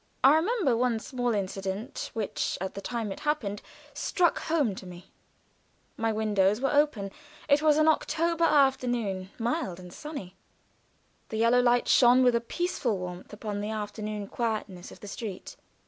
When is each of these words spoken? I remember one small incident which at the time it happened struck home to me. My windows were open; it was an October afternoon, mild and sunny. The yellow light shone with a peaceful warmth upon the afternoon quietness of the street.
I 0.23 0.33
remember 0.33 0.75
one 0.75 0.97
small 0.97 1.31
incident 1.35 2.09
which 2.15 2.57
at 2.59 2.73
the 2.73 2.81
time 2.81 3.11
it 3.11 3.19
happened 3.19 3.61
struck 3.93 4.39
home 4.39 4.73
to 4.77 4.87
me. 4.87 5.11
My 5.95 6.11
windows 6.11 6.59
were 6.59 6.73
open; 6.73 7.11
it 7.47 7.61
was 7.61 7.77
an 7.77 7.87
October 7.87 8.45
afternoon, 8.45 9.29
mild 9.37 9.79
and 9.79 9.93
sunny. 9.93 10.35
The 11.29 11.37
yellow 11.37 11.61
light 11.61 11.87
shone 11.87 12.23
with 12.23 12.33
a 12.33 12.41
peaceful 12.41 12.97
warmth 12.97 13.31
upon 13.31 13.61
the 13.61 13.69
afternoon 13.69 14.25
quietness 14.25 14.91
of 14.91 15.01
the 15.01 15.07
street. 15.07 15.55